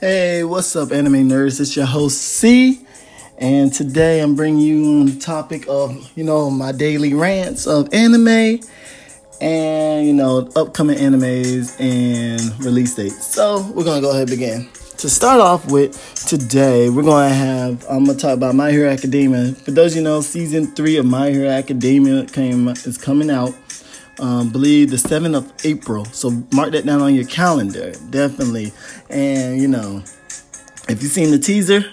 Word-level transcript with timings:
Hey, 0.00 0.44
what's 0.44 0.76
up, 0.76 0.92
anime 0.92 1.28
nerds? 1.28 1.58
It's 1.58 1.74
your 1.74 1.86
host 1.86 2.20
C, 2.20 2.86
and 3.38 3.72
today 3.72 4.20
I'm 4.20 4.36
bringing 4.36 4.60
you 4.60 5.00
on 5.00 5.06
the 5.06 5.18
topic 5.18 5.64
of 5.68 6.12
you 6.16 6.22
know 6.22 6.50
my 6.50 6.72
daily 6.72 7.14
rants 7.14 7.66
of 7.66 7.92
anime 7.94 8.60
and 9.40 10.06
you 10.06 10.12
know 10.12 10.50
upcoming 10.54 10.98
animes 10.98 11.80
and 11.80 12.64
release 12.64 12.94
dates. 12.94 13.26
So 13.26 13.62
we're 13.74 13.84
gonna 13.84 14.02
go 14.02 14.10
ahead 14.10 14.28
and 14.28 14.30
begin. 14.30 14.68
To 14.98 15.10
start 15.10 15.40
off 15.40 15.70
with 15.70 16.24
today, 16.26 16.90
we're 16.90 17.02
gonna 17.02 17.34
have 17.34 17.84
I'm 17.88 18.04
gonna 18.04 18.18
talk 18.18 18.34
about 18.34 18.54
My 18.54 18.70
Hero 18.70 18.90
Academia. 18.90 19.52
For 19.52 19.70
those 19.70 19.96
you 19.96 20.02
know, 20.02 20.20
season 20.20 20.74
three 20.74 20.98
of 20.98 21.06
My 21.06 21.30
Hero 21.30 21.48
Academia 21.48 22.26
came 22.26 22.68
is 22.68 22.98
coming 22.98 23.30
out. 23.30 23.54
Um, 24.18 24.50
believe 24.50 24.90
the 24.90 24.96
7th 24.96 25.36
of 25.36 25.52
April. 25.64 26.04
So 26.06 26.30
mark 26.52 26.72
that 26.72 26.86
down 26.86 27.02
on 27.02 27.14
your 27.14 27.26
calendar, 27.26 27.92
definitely. 28.10 28.72
And 29.10 29.60
you 29.60 29.68
know, 29.68 30.02
if 30.88 31.02
you've 31.02 31.12
seen 31.12 31.30
the 31.30 31.38
teaser, 31.38 31.84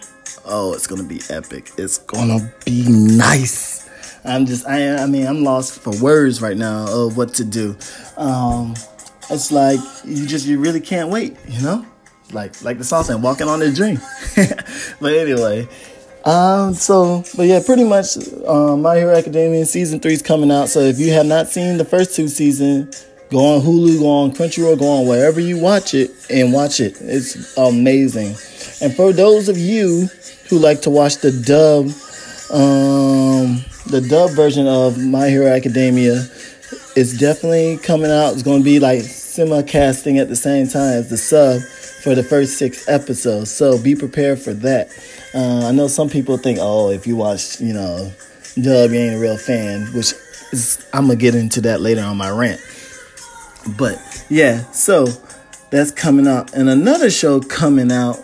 oh, 0.46 0.74
it's 0.74 0.88
gonna 0.88 1.04
be 1.04 1.22
epic. 1.30 1.72
It's 1.78 1.98
gonna 1.98 2.54
be 2.66 2.86
nice. 2.88 3.90
I'm 4.26 4.46
just, 4.46 4.66
I, 4.66 5.04
I 5.04 5.06
mean, 5.06 5.28
I'm 5.28 5.44
lost 5.44 5.80
for 5.80 5.92
words 6.02 6.42
right 6.42 6.56
now 6.56 6.86
of 6.88 7.18
what 7.18 7.34
to 7.36 7.44
do. 7.44 7.76
Um, 8.16 8.74
it's 9.30 9.52
like 9.52 9.80
you 10.06 10.26
just, 10.26 10.46
you 10.46 10.60
really 10.60 10.80
can't 10.80 11.10
wait, 11.10 11.36
you 11.48 11.62
know, 11.62 11.86
like, 12.32 12.62
like 12.64 12.78
the 12.78 12.84
song 12.84 13.04
said, 13.04 13.22
walking 13.22 13.48
on 13.48 13.62
a 13.62 13.72
dream. 13.72 14.00
but 15.02 15.14
anyway, 15.14 15.68
um, 16.26 16.74
so, 16.74 17.24
but 17.36 17.48
yeah, 17.48 17.62
pretty 17.66 17.84
much, 17.84 18.18
um, 18.46 18.82
My 18.82 18.98
Hero 18.98 19.16
Academia 19.16 19.66
season 19.66 20.00
three 20.00 20.14
is 20.14 20.22
coming 20.22 20.52
out. 20.52 20.70
So 20.70 20.80
if 20.80 21.00
you 21.00 21.12
have 21.14 21.26
not 21.26 21.48
seen 21.48 21.78
the 21.78 21.86
first 21.86 22.16
two 22.16 22.28
seasons, 22.28 23.06
go 23.30 23.56
on 23.56 23.62
Hulu, 23.62 24.00
go 24.00 24.10
on 24.10 24.32
Crunchyroll, 24.32 24.80
go 24.80 24.88
on 24.88 25.08
wherever 25.08 25.40
you 25.40 25.60
watch 25.60 25.94
it 25.94 26.12
and 26.30 26.54
watch 26.54 26.80
it. 26.80 26.96
It's 27.02 27.58
amazing. 27.58 28.36
And 28.82 28.96
for 28.96 29.12
those 29.12 29.50
of 29.50 29.58
you 29.58 30.08
who 30.50 30.60
like 30.60 30.82
to 30.82 30.90
watch 30.90 31.18
the 31.18 31.32
dub, 31.32 31.86
um, 32.54 33.64
the 33.88 34.06
dub 34.08 34.32
version 34.32 34.68
of 34.68 34.98
My 34.98 35.28
Hero 35.28 35.48
Academia, 35.48 36.26
it's 36.96 37.18
definitely 37.18 37.78
coming 37.78 38.12
out. 38.12 38.34
It's 38.34 38.44
going 38.44 38.60
to 38.60 38.64
be 38.64 38.80
like 38.80 39.02
simulcasting 39.02 40.22
at 40.22 40.30
the 40.30 40.36
same 40.36 40.68
time 40.68 40.94
as 40.94 41.10
the 41.10 41.18
sub 41.18 41.62
for 42.04 42.16
the 42.16 42.24
first 42.24 42.58
six 42.58 42.90
episodes. 42.90 43.50
So 43.50 43.82
be 43.82 43.96
prepared 43.96 44.40
for 44.40 44.54
that. 44.56 44.90
Uh, 45.34 45.68
I 45.68 45.72
know 45.72 45.88
some 45.88 46.10
people 46.10 46.38
think, 46.38 46.60
oh, 46.62 46.90
if 46.90 47.08
you 47.08 47.16
watch, 47.16 47.62
you 47.62 47.74
know, 47.74 48.12
dub, 48.62 48.92
you 48.92 48.98
ain't 48.98 49.16
a 49.16 49.20
real 49.20 49.38
fan, 49.38 49.86
which 49.94 50.14
is, 50.52 50.86
I'm 50.94 51.08
going 51.08 51.18
to 51.18 51.22
get 51.22 51.34
into 51.34 51.62
that 51.62 51.80
later 51.80 52.02
on 52.02 52.18
my 52.18 52.30
rant. 52.30 52.60
But 53.78 54.26
yeah, 54.30 54.70
so 54.72 55.08
that's 55.70 55.92
coming 55.92 56.28
out. 56.28 56.54
And 56.54 56.70
another 56.70 57.10
show 57.10 57.40
coming 57.40 57.92
out, 57.92 58.18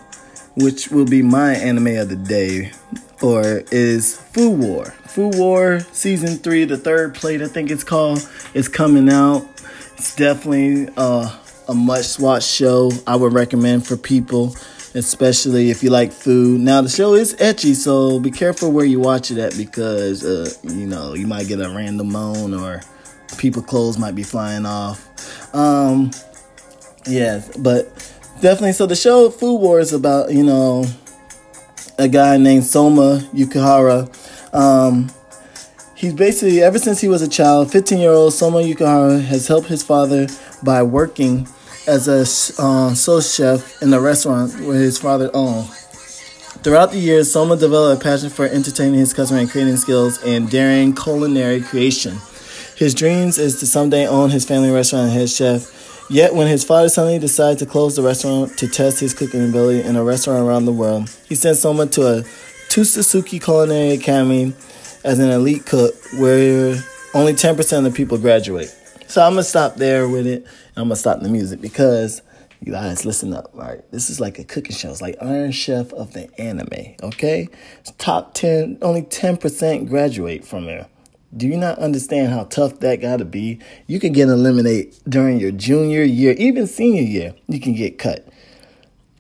which 0.56 0.90
will 0.90 1.06
be 1.06 1.22
my 1.22 1.54
anime 1.54 1.98
of 1.98 2.10
the 2.10 2.18
day, 2.18 2.74
or 3.22 3.64
is 3.72 4.20
Food 4.20 4.60
War. 4.60 4.86
Food 5.08 5.36
War 5.36 5.80
season 5.94 6.36
three, 6.38 6.66
the 6.66 6.78
third 6.78 7.16
plate, 7.16 7.42
I 7.42 7.48
think 7.48 7.72
it's 7.72 7.86
called, 7.86 8.28
is 8.54 8.68
coming 8.68 9.10
out. 9.10 9.48
It's 9.96 10.16
definitely 10.16 10.94
uh, 10.98 11.30
a 11.70 11.74
much 11.74 12.20
watched 12.20 12.50
show. 12.50 12.92
I 13.06 13.16
would 13.16 13.32
recommend 13.32 13.86
for 13.86 13.96
people, 13.96 14.56
especially 14.96 15.70
if 15.70 15.84
you 15.84 15.92
like 15.92 16.12
food. 16.12 16.60
Now 16.60 16.82
the 16.82 16.90
show 16.90 17.14
is 17.14 17.36
ecchi, 17.36 17.76
so 17.76 18.20
be 18.20 18.32
careful 18.32 18.72
where 18.72 18.86
you 18.86 19.00
watch 19.00 19.30
it 19.30 19.38
at 19.38 19.56
because 19.56 20.26
uh, 20.26 20.52
you 20.64 20.88
know 20.88 21.14
you 21.14 21.28
might 21.28 21.48
get 21.48 21.62
a 21.62 21.70
random 21.70 22.12
moan 22.12 22.56
or 22.56 22.82
people 23.38 23.62
clothes 23.62 24.00
might 24.00 24.16
be 24.16 24.24
flying 24.24 24.66
off. 24.66 25.08
Um, 25.56 26.10
yeah, 27.06 27.44
but 27.60 27.86
definitely. 28.42 28.74
So 28.74 28.88
the 28.88 28.96
show 28.96 29.30
Food 29.30 29.58
War 29.58 29.80
is 29.80 29.94
about 29.94 30.34
you 30.34 30.44
know 30.44 30.86
a 32.00 32.08
guy 32.08 32.38
named 32.38 32.64
Soma 32.64 33.20
Yukihira. 33.32 34.10
Um, 34.56 35.12
he's 35.94 36.14
basically 36.14 36.64
ever 36.64 36.80
since 36.80 37.00
he 37.00 37.08
was 37.08 37.22
a 37.22 37.30
child, 37.30 37.72
15 37.72 38.00
year 38.00 38.10
old 38.10 38.34
Soma 38.34 38.58
Yukihira 38.58 39.24
has 39.24 39.48
helped 39.48 39.68
his 39.68 39.84
father 39.84 40.26
by 40.64 40.82
working 40.82 41.48
as 41.90 42.08
a 42.08 42.22
uh, 42.62 42.94
sous 42.94 43.34
chef 43.34 43.82
in 43.82 43.92
a 43.92 44.00
restaurant 44.00 44.54
where 44.62 44.78
his 44.78 45.00
father 45.00 45.32
owned. 45.34 45.68
Throughout 46.62 46.92
the 46.92 47.00
years, 47.00 47.32
Soma 47.32 47.58
developed 47.58 48.00
a 48.00 48.04
passion 48.04 48.30
for 48.30 48.46
entertaining 48.46 49.00
his 49.00 49.12
customer 49.12 49.40
and 49.40 49.50
creating 49.50 49.78
skills 49.78 50.22
and 50.24 50.50
daring 50.52 50.94
culinary 50.94 51.62
creation. 51.62 52.18
His 52.76 52.94
dreams 52.94 53.40
is 53.40 53.60
to 53.62 53.66
someday 53.66 54.06
own 54.06 54.30
his 54.30 54.46
family 54.46 54.70
restaurant 54.70 55.10
and 55.10 55.14
head 55.20 55.30
chef. 55.30 56.06
Yet, 56.12 56.36
when 56.36 56.48
his 56.48 56.64
father 56.64 56.90
suddenly 56.90 57.18
decides 57.18 57.60
to 57.60 57.66
close 57.66 57.96
the 57.96 58.04
restaurant 58.04 58.58
to 58.60 58.68
test 58.68 59.00
his 59.00 59.14
cooking 59.16 59.48
ability 59.48 59.82
in 59.82 59.96
a 59.96 60.04
restaurant 60.04 60.46
around 60.48 60.66
the 60.66 60.72
world, 60.72 61.10
he 61.28 61.36
sends 61.36 61.60
Soma 61.60 61.88
to 61.88 62.02
a 62.02 62.22
Totsuki 62.70 63.44
Culinary 63.44 63.92
Academy 63.92 64.54
as 65.04 65.18
an 65.18 65.30
elite 65.30 65.66
cook, 65.66 65.96
where 66.18 66.76
only 67.16 67.34
10% 67.34 67.78
of 67.78 67.84
the 67.84 67.92
people 67.92 68.18
graduate. 68.18 68.76
So 69.10 69.24
I'm 69.24 69.32
gonna 69.32 69.44
stop 69.44 69.78
there 69.78 70.08
with 70.08 70.28
it. 70.28 70.46
I'm 70.76 70.84
gonna 70.84 70.96
stop 70.96 71.22
the 71.22 71.30
music 71.30 71.60
because 71.62 72.22
you 72.62 72.72
guys 72.72 73.06
listen 73.06 73.34
up, 73.34 73.50
right? 73.56 73.82
This 73.92 74.12
is 74.12 74.20
like 74.20 74.38
a 74.38 74.44
cooking 74.44 74.76
show. 74.76 74.92
It's 74.92 75.02
like 75.02 75.16
Iron 75.20 75.52
Chef 75.52 75.92
of 75.94 76.14
the 76.14 76.30
anime, 76.40 76.96
okay? 77.02 77.50
top 77.98 78.36
10, 78.36 78.78
only 78.84 79.02
10% 79.02 79.90
graduate 79.90 80.46
from 80.46 80.66
there. 80.66 80.86
Do 81.36 81.48
you 81.48 81.58
not 81.58 81.80
understand 81.80 82.32
how 82.32 82.44
tough 82.44 82.82
that 82.82 83.02
got 83.02 83.18
to 83.18 83.26
be? 83.26 83.60
You 83.88 84.00
can 84.00 84.14
get 84.14 84.30
eliminated 84.30 84.96
during 85.10 85.40
your 85.40 85.52
junior 85.52 86.04
year, 86.04 86.34
even 86.34 86.68
senior 86.68 87.02
year. 87.02 87.34
You 87.48 87.60
can 87.60 87.74
get 87.74 87.98
cut. 87.98 88.28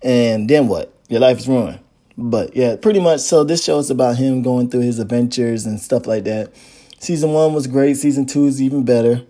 And 0.03 0.47
then 0.47 0.67
what? 0.67 0.95
Your 1.07 1.21
life 1.21 1.39
is 1.39 1.47
ruined. 1.47 1.79
But 2.16 2.56
yeah, 2.56 2.75
pretty 2.75 3.00
much. 3.00 3.21
So 3.21 3.44
this 3.44 3.63
show 3.63 3.79
is 3.79 3.89
about 3.89 4.17
him 4.17 4.44
going 4.44 4.69
through 4.69 4.81
his 4.81 5.00
adventures 5.00 5.66
and 5.66 5.79
stuff 5.79 6.06
like 6.06 6.25
that. 6.25 6.53
Season 7.00 7.33
one 7.33 7.56
was 7.56 7.66
great. 7.66 7.95
Season 7.97 8.27
two 8.27 8.45
is 8.45 8.61
even 8.61 8.83
better. 8.83 9.23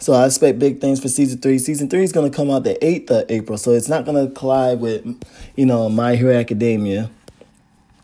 So 0.00 0.12
I 0.12 0.26
expect 0.26 0.58
big 0.58 0.80
things 0.80 1.00
for 1.00 1.08
season 1.08 1.40
three. 1.40 1.58
Season 1.58 1.88
three 1.88 2.04
is 2.04 2.12
going 2.12 2.30
to 2.30 2.36
come 2.36 2.50
out 2.50 2.64
the 2.64 2.78
8th 2.80 3.10
of 3.10 3.30
April. 3.30 3.58
So 3.58 3.72
it's 3.72 3.88
not 3.88 4.04
going 4.04 4.28
to 4.28 4.32
collide 4.32 4.80
with, 4.80 5.04
you 5.56 5.66
know, 5.66 5.88
My 5.88 6.14
Hero 6.14 6.34
Academia. 6.34 7.10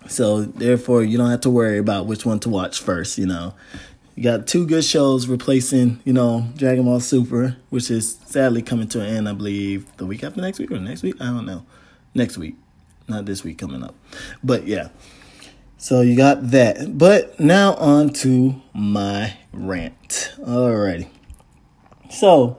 So 0.09 0.43
therefore, 0.43 1.05
you 1.05 1.17
don't 1.17 1.31
have 1.31 1.43
to 1.43 1.51
worry 1.51 1.79
about 1.79 2.07
which 2.07 2.27
one 2.27 2.41
to 2.41 2.49
watch 2.49 2.81
first, 2.81 3.17
you 3.17 3.27
know. 3.27 3.55
You 4.17 4.23
got 4.23 4.47
two 4.47 4.67
good 4.67 4.85
shows 4.85 5.27
replacing, 5.27 6.01
you 6.05 6.13
know, 6.13 6.47
Dragon 6.57 6.85
Ball 6.85 7.01
Super, 7.01 7.57
which 7.71 7.91
is 7.91 8.17
sadly 8.27 8.63
coming 8.63 8.89
to 8.89 9.01
an 9.01 9.07
end, 9.07 9.29
I 9.29 9.33
believe, 9.33 9.97
the 9.97 10.07
week 10.07 10.23
after 10.23 10.41
next 10.41 10.59
week 10.59 10.71
or 10.71 10.79
next 10.79 11.03
week. 11.03 11.17
I 11.21 11.27
don't 11.27 11.47
know. 11.47 11.65
Next 12.15 12.39
week. 12.39 12.57
Not 13.09 13.27
this 13.27 13.45
week 13.45 13.59
coming 13.59 13.83
up. 13.83 13.95
But 14.43 14.67
yeah. 14.67 14.89
So 15.79 16.01
you 16.01 16.17
got 16.17 16.51
that. 16.51 16.97
But 16.97 17.39
now 17.39 17.75
on 17.75 18.11
to 18.15 18.61
my 18.73 19.37
rant. 19.53 20.33
Alrighty. 20.41 21.09
So, 22.15 22.59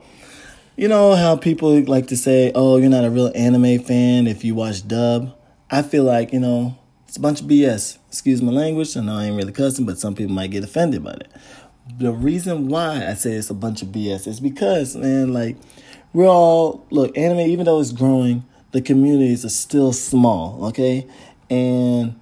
you 0.76 0.90
know 0.90 1.16
how 1.16 1.38
people 1.38 1.82
like 1.84 2.08
to 2.08 2.18
say, 2.18 2.52
oh, 2.54 2.76
you're 2.76 2.90
not 2.90 3.06
a 3.06 3.10
real 3.10 3.32
anime 3.34 3.80
fan 3.80 4.28
if 4.28 4.44
you 4.44 4.54
watch 4.54 4.86
dub? 4.86 5.34
I 5.72 5.82
feel 5.82 6.04
like, 6.04 6.34
you 6.34 6.42
know, 6.42 6.78
it's 7.08 7.16
a 7.16 7.22
bunch 7.22 7.40
of 7.40 7.48
BS. 7.48 7.98
Excuse 8.10 8.42
my 8.42 8.52
language. 8.52 8.98
I 8.98 9.00
know 9.00 9.16
I 9.16 9.26
ain't 9.26 9.38
really 9.38 9.54
cussing, 9.54 9.86
but 9.86 9.98
some 9.98 10.14
people 10.14 10.36
might 10.36 10.52
get 10.52 10.66
offended 10.66 11.06
by 11.06 11.12
it. 11.12 11.32
The 11.98 12.12
reason 12.12 12.68
why 12.68 13.08
I 13.08 13.14
say 13.14 13.32
it's 13.32 13.50
a 13.50 13.54
bunch 13.54 13.82
of 13.82 13.90
BS 13.90 14.28
is 14.28 14.42
because, 14.42 14.98
man, 14.98 15.32
like, 15.32 15.56
we're 16.12 16.28
all, 16.28 16.86
look, 16.90 17.18
anime, 17.18 17.40
even 17.40 17.66
though 17.66 17.80
it's 17.80 17.94
growing, 17.94 18.44
the 18.72 18.82
communities 18.82 19.46
are 19.46 19.50
still 19.50 19.94
small, 19.94 20.66
okay? 20.66 21.08
And 21.50 22.20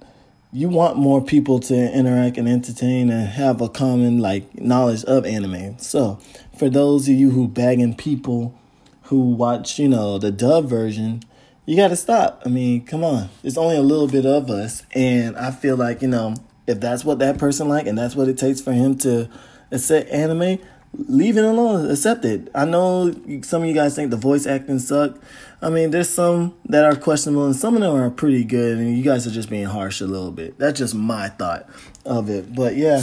you 0.54 0.68
want 0.68 0.96
more 0.96 1.20
people 1.20 1.58
to 1.58 1.74
interact 1.74 2.38
and 2.38 2.48
entertain 2.48 3.10
and 3.10 3.26
have 3.26 3.60
a 3.60 3.68
common, 3.68 4.18
like, 4.18 4.56
knowledge 4.56 5.02
of 5.02 5.26
anime. 5.26 5.76
So, 5.78 6.20
for 6.56 6.70
those 6.70 7.08
of 7.08 7.14
you 7.16 7.32
who 7.32 7.48
bagging 7.48 7.96
people 7.96 8.54
who 9.02 9.18
watch, 9.30 9.80
you 9.80 9.88
know, 9.88 10.16
the 10.16 10.30
dub 10.30 10.66
version, 10.66 11.24
you 11.66 11.76
got 11.76 11.88
to 11.88 11.96
stop. 11.96 12.40
I 12.46 12.50
mean, 12.50 12.86
come 12.86 13.02
on. 13.02 13.30
It's 13.42 13.58
only 13.58 13.76
a 13.76 13.82
little 13.82 14.06
bit 14.06 14.24
of 14.24 14.48
us. 14.48 14.86
And 14.94 15.36
I 15.36 15.50
feel 15.50 15.76
like, 15.76 16.02
you 16.02 16.08
know, 16.08 16.36
if 16.68 16.78
that's 16.78 17.04
what 17.04 17.18
that 17.18 17.36
person 17.36 17.68
like 17.68 17.88
and 17.88 17.98
that's 17.98 18.14
what 18.14 18.28
it 18.28 18.38
takes 18.38 18.60
for 18.60 18.72
him 18.72 18.96
to 18.98 19.28
accept 19.72 20.08
anime, 20.10 20.60
leave 20.96 21.36
it 21.36 21.44
alone. 21.44 21.90
Accept 21.90 22.24
it. 22.24 22.48
I 22.54 22.64
know 22.64 23.14
some 23.42 23.62
of 23.62 23.68
you 23.68 23.74
guys 23.74 23.94
think 23.94 24.10
the 24.10 24.16
voice 24.16 24.46
acting 24.46 24.78
suck. 24.78 25.16
I 25.60 25.70
mean, 25.70 25.90
there's 25.90 26.08
some 26.08 26.54
that 26.66 26.84
are 26.84 26.96
questionable 26.96 27.46
and 27.46 27.56
some 27.56 27.74
of 27.74 27.82
them 27.82 27.94
are 27.94 28.10
pretty 28.10 28.44
good. 28.44 28.78
And 28.78 28.96
you 28.96 29.02
guys 29.02 29.26
are 29.26 29.30
just 29.30 29.50
being 29.50 29.64
harsh 29.64 30.00
a 30.00 30.06
little 30.06 30.30
bit. 30.30 30.58
That's 30.58 30.78
just 30.78 30.94
my 30.94 31.28
thought 31.28 31.68
of 32.04 32.28
it. 32.28 32.54
But 32.54 32.76
yeah, 32.76 33.02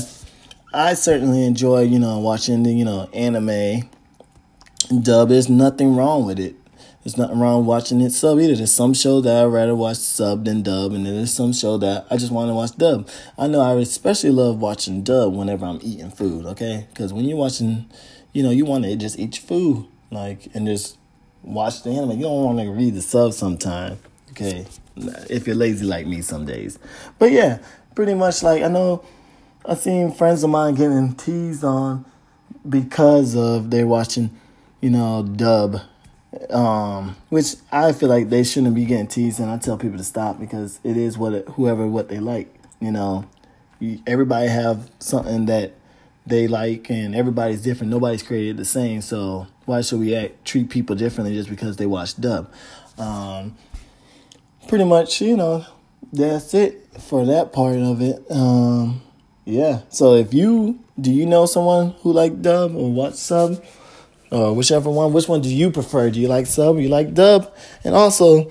I 0.74 0.94
certainly 0.94 1.46
enjoy, 1.46 1.82
you 1.82 2.00
know, 2.00 2.20
watching 2.20 2.64
the, 2.64 2.72
you 2.72 2.86
know, 2.86 3.10
anime 3.14 3.90
dub. 5.02 5.30
There's 5.30 5.50
nothing 5.50 5.96
wrong 5.96 6.26
with 6.26 6.40
it. 6.40 6.56
There's 7.04 7.18
nothing 7.18 7.40
wrong 7.40 7.66
watching 7.66 8.00
it 8.02 8.12
sub 8.12 8.40
either. 8.40 8.56
There's 8.56 8.72
some 8.72 8.94
show 8.94 9.22
that 9.22 9.44
I'd 9.44 9.46
rather 9.46 9.74
watch 9.76 9.98
sub 9.98 10.46
than 10.46 10.62
dub, 10.62 10.94
and 10.94 11.04
then 11.06 11.16
there's 11.16 11.34
some 11.34 11.52
show 11.52 11.78
that 11.80 12.06
I 12.12 12.18
just 12.18 12.32
want 12.32 12.50
to 12.50 12.54
watch 12.54 12.76
dub. 12.78 13.10
I 13.40 13.48
know 13.48 13.60
I 13.60 13.74
especially 13.76 14.30
love 14.30 14.60
watching 14.60 15.02
dub 15.02 15.34
whenever 15.34 15.66
I'm 15.66 15.80
eating 15.82 16.12
food, 16.12 16.46
okay? 16.46 16.86
Because 16.90 17.12
when 17.12 17.26
you're 17.26 17.38
watching, 17.38 17.90
you 18.34 18.44
know, 18.44 18.52
you 18.52 18.66
want 18.66 18.84
to 18.84 18.96
just 18.96 19.18
eat 19.18 19.36
food, 19.36 19.88
like, 20.12 20.48
and 20.54 20.68
just 20.68 20.98
watch 21.42 21.82
the 21.82 21.90
anime. 21.90 22.18
You 22.18 22.24
don't 22.24 22.44
want 22.44 22.60
to 22.60 22.70
read 22.70 22.94
the 22.94 23.02
sub 23.02 23.34
sometime. 23.34 23.98
Okay, 24.32 24.68
if 25.30 25.48
you're 25.48 25.56
lazy 25.56 25.86
like 25.86 26.06
me 26.06 26.22
some 26.22 26.46
days. 26.46 26.78
But 27.18 27.32
yeah, 27.32 27.60
pretty 27.96 28.14
much 28.14 28.44
like 28.44 28.62
I 28.62 28.68
know 28.68 29.04
I've 29.66 29.80
seen 29.80 30.12
friends 30.12 30.44
of 30.44 30.52
mine 30.52 30.76
getting 30.76 31.16
teased 31.16 31.64
on 31.64 32.06
because 32.68 33.36
of 33.36 33.72
they're 33.72 33.88
watching, 33.88 34.30
you 34.82 34.92
know, 34.92 35.24
dub. 35.24 35.82
Um, 36.50 37.18
which 37.30 37.56
I 37.72 37.92
feel 37.92 38.08
like 38.08 38.30
they 38.30 38.44
shouldn't 38.44 38.74
be 38.74 38.86
getting 38.86 39.08
teased, 39.08 39.40
and 39.40 39.52
I 39.52 39.58
tell 39.58 39.78
people 39.78 39.98
to 39.98 40.04
stop 40.04 40.40
because 40.40 40.80
it 40.84 40.96
is 40.96 41.18
what 41.18 41.34
it, 41.34 41.48
whoever 41.50 41.86
what 41.88 42.08
they 42.08 42.20
like. 42.20 42.54
You 42.80 42.92
know, 42.92 43.26
everybody 44.08 44.48
have 44.48 44.90
something 45.00 45.46
that 45.48 45.74
they 46.26 46.48
like, 46.48 46.90
and 46.90 47.16
everybody's 47.16 47.62
different. 47.62 47.92
Nobody's 47.92 48.24
created 48.24 48.58
the 48.58 48.66
same, 48.66 49.02
so 49.02 49.48
why 49.66 49.82
should 49.82 50.00
we 50.00 50.16
act 50.16 50.46
treat 50.46 50.70
people 50.70 50.96
differently 50.96 51.36
just 51.36 51.50
because 51.50 51.78
they 51.78 51.86
watch 51.86 52.20
dub? 52.20 52.52
Um, 52.98 53.58
pretty 54.68 54.86
much, 54.86 55.22
you 55.22 55.36
know, 55.36 55.66
that's 56.14 56.54
it 56.54 56.88
for 57.00 57.26
that 57.26 57.52
part 57.52 57.78
of 57.78 58.02
it. 58.02 58.24
Um, 58.30 59.02
yeah. 59.46 59.82
So 59.90 60.16
if 60.16 60.34
you 60.34 60.80
do 61.00 61.12
you 61.12 61.26
know 61.26 61.46
someone 61.46 61.92
who 62.02 62.14
like 62.14 62.42
dub 62.42 62.76
or 62.76 62.92
watch 62.92 63.16
sub? 63.16 63.64
Or 64.32 64.54
whichever 64.54 64.90
one, 64.90 65.14
which 65.14 65.28
one 65.28 65.42
do 65.42 65.50
you 65.50 65.72
prefer? 65.72 66.10
Do 66.10 66.20
you 66.20 66.28
like 66.28 66.46
sub? 66.46 66.80
You 66.80 66.88
like 66.88 67.14
dub? 67.14 67.54
And 67.84 67.94
also, 67.94 68.50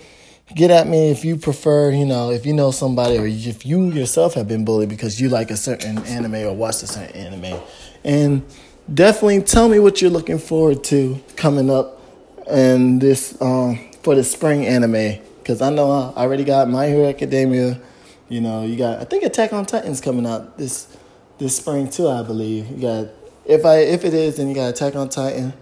get 0.55 0.71
at 0.71 0.87
me 0.87 1.11
if 1.11 1.25
you 1.25 1.37
prefer, 1.37 1.91
you 1.91 2.05
know, 2.05 2.31
if 2.31 2.45
you 2.45 2.53
know 2.53 2.71
somebody 2.71 3.17
or 3.17 3.27
if 3.27 3.65
you 3.65 3.91
yourself 3.91 4.35
have 4.35 4.47
been 4.47 4.65
bullied 4.65 4.89
because 4.89 5.21
you 5.21 5.29
like 5.29 5.51
a 5.51 5.57
certain 5.57 5.99
anime 6.05 6.35
or 6.35 6.55
watched 6.55 6.83
a 6.83 6.87
certain 6.87 7.17
anime. 7.17 7.61
And 8.05 8.45
definitely 8.93 9.43
tell 9.43 9.69
me 9.69 9.79
what 9.79 10.03
you're 10.03 10.11
looking 10.11 10.39
forward 10.39 10.85
to 10.85 11.23
coming 11.37 11.71
up 11.71 12.01
and 12.49 13.01
this 13.01 13.41
um, 13.41 13.79
for 14.03 14.15
the 14.15 14.25
spring 14.25 14.67
anime 14.67 15.21
because 15.39 15.63
I 15.63 15.71
know 15.71 16.13
I 16.17 16.23
already 16.23 16.45
got 16.45 16.69
My 16.69 16.87
Hero 16.87 17.09
Academia. 17.09 17.81
You 18.29 18.41
know, 18.41 18.65
you 18.65 18.77
got 18.77 19.01
I 19.01 19.05
think 19.05 19.25
Attack 19.25 19.53
on 19.53 19.67
Titan's 19.67 20.01
coming 20.01 20.27
out 20.27 20.59
this 20.59 20.97
this 21.39 21.57
spring 21.57 21.89
too. 21.91 22.09
I 22.09 22.23
believe 22.23 22.69
you 22.71 22.77
got 22.81 23.09
if 23.45 23.65
I 23.65 23.79
if 23.79 24.05
it 24.05 24.15
is, 24.15 24.37
then 24.37 24.49
you 24.49 24.55
got 24.55 24.69
Attack 24.71 24.95
on 24.97 25.09
Titan, 25.09 25.53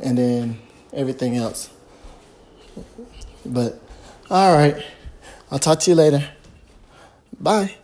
and 0.00 0.18
then 0.18 0.58
everything 0.92 1.36
else. 1.36 1.70
But 3.44 3.80
all 4.30 4.56
right, 4.56 4.84
I'll 5.50 5.58
talk 5.58 5.80
to 5.80 5.90
you 5.90 5.96
later. 5.96 6.28
Bye. 7.38 7.76